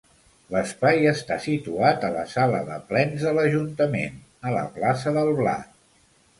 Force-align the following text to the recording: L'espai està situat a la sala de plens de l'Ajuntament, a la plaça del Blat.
L'espai 0.53 1.03
està 1.11 1.37
situat 1.43 2.07
a 2.07 2.09
la 2.15 2.25
sala 2.33 2.63
de 2.71 2.79
plens 2.89 3.27
de 3.27 3.35
l'Ajuntament, 3.41 4.19
a 4.51 4.57
la 4.59 4.67
plaça 4.81 5.17
del 5.21 5.35
Blat. 5.45 5.81